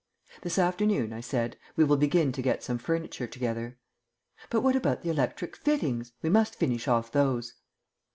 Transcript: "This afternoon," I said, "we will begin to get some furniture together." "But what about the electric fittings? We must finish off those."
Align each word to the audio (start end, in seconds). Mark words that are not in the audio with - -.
"This 0.41 0.57
afternoon," 0.57 1.13
I 1.13 1.21
said, 1.21 1.59
"we 1.75 1.83
will 1.83 1.95
begin 1.95 2.31
to 2.31 2.41
get 2.41 2.63
some 2.63 2.79
furniture 2.79 3.27
together." 3.27 3.77
"But 4.49 4.61
what 4.61 4.75
about 4.75 5.03
the 5.03 5.11
electric 5.11 5.55
fittings? 5.55 6.11
We 6.23 6.29
must 6.31 6.55
finish 6.55 6.87
off 6.87 7.11
those." 7.11 7.53